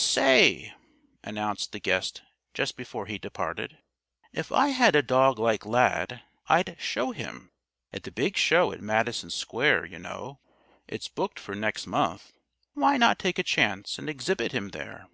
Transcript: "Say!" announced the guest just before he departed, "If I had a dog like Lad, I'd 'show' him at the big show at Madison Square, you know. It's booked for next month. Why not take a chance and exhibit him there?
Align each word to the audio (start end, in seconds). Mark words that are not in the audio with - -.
"Say!" 0.00 0.72
announced 1.24 1.72
the 1.72 1.80
guest 1.80 2.22
just 2.54 2.76
before 2.76 3.06
he 3.06 3.18
departed, 3.18 3.78
"If 4.32 4.52
I 4.52 4.68
had 4.68 4.94
a 4.94 5.02
dog 5.02 5.40
like 5.40 5.66
Lad, 5.66 6.22
I'd 6.46 6.76
'show' 6.78 7.10
him 7.10 7.50
at 7.92 8.04
the 8.04 8.12
big 8.12 8.36
show 8.36 8.70
at 8.70 8.80
Madison 8.80 9.30
Square, 9.30 9.86
you 9.86 9.98
know. 9.98 10.38
It's 10.86 11.08
booked 11.08 11.40
for 11.40 11.56
next 11.56 11.88
month. 11.88 12.30
Why 12.74 12.96
not 12.96 13.18
take 13.18 13.40
a 13.40 13.42
chance 13.42 13.98
and 13.98 14.08
exhibit 14.08 14.52
him 14.52 14.68
there? 14.68 15.08